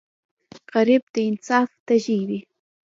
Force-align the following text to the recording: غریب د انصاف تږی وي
غریب 0.73 1.03
د 1.13 1.15
انصاف 1.29 1.69
تږی 1.87 2.19
وي 2.27 2.39